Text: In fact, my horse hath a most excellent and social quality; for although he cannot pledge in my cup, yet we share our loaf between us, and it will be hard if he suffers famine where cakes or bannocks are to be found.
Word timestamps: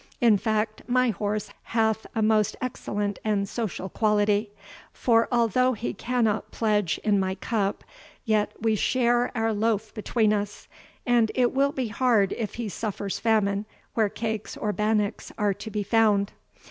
In 0.19 0.39
fact, 0.39 0.81
my 0.87 1.11
horse 1.11 1.51
hath 1.77 2.07
a 2.15 2.23
most 2.23 2.55
excellent 2.59 3.19
and 3.23 3.47
social 3.47 3.87
quality; 3.87 4.49
for 4.91 5.27
although 5.31 5.73
he 5.73 5.93
cannot 5.93 6.49
pledge 6.49 6.99
in 7.03 7.19
my 7.19 7.35
cup, 7.35 7.83
yet 8.25 8.51
we 8.59 8.73
share 8.73 9.31
our 9.37 9.53
loaf 9.53 9.93
between 9.93 10.33
us, 10.33 10.67
and 11.05 11.31
it 11.35 11.53
will 11.53 11.71
be 11.71 11.89
hard 11.89 12.31
if 12.33 12.55
he 12.55 12.67
suffers 12.67 13.19
famine 13.19 13.67
where 13.93 14.09
cakes 14.09 14.57
or 14.57 14.73
bannocks 14.73 15.31
are 15.37 15.53
to 15.53 15.69
be 15.69 15.83
found. 15.83 16.33